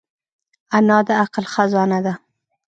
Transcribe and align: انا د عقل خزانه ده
انا 0.77 0.97
د 1.07 1.09
عقل 1.21 1.45
خزانه 1.53 1.99
ده 2.05 2.13